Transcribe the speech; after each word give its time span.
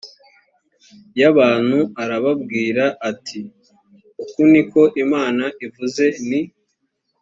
y 1.19 1.21
abantu 1.31 1.79
arababwira 2.03 2.83
ati 3.09 3.39
uku 4.23 4.41
ni 4.51 4.61
ko 4.71 4.81
imana 5.03 5.43
ivuze 5.65 6.05
ni 6.27 6.41